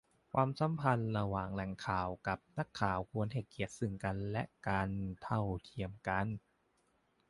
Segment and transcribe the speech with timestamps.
[0.31, 4.89] ความสัมพันธ์ระหว่างแหล่งข่าวกับนักข่าวควรให้เกียรติซึ่งกันและกัน
[5.23, 6.27] เท่าเทียมกัน